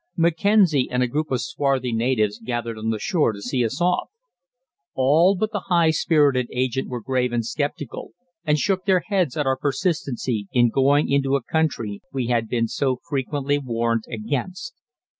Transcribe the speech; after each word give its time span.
Mackenzie 0.17 0.87
and 0.89 1.03
a 1.03 1.07
group 1.07 1.29
of 1.29 1.41
swarthy 1.41 1.93
natives 1.93 2.39
gathered 2.39 2.75
on 2.75 2.89
the 2.89 2.97
shore 2.97 3.33
to 3.33 3.39
see 3.39 3.63
us 3.63 3.79
off. 3.79 4.09
All 4.95 5.35
but 5.35 5.51
the 5.51 5.65
high 5.67 5.91
spirited 5.91 6.47
agent 6.51 6.89
were 6.89 7.03
grave 7.03 7.31
and 7.31 7.45
sceptical, 7.45 8.13
and 8.43 8.57
shook 8.57 8.85
their 8.85 9.01
heads 9.05 9.37
at 9.37 9.45
our 9.45 9.57
persistency 9.57 10.47
in 10.53 10.69
going 10.69 11.07
into 11.07 11.35
a 11.35 11.43
country 11.43 12.01
we 12.11 12.25
had 12.29 12.47
been 12.49 12.67
so 12.67 12.97
frequently 13.07 13.59
warned 13.59 14.05
against. 14.09 14.73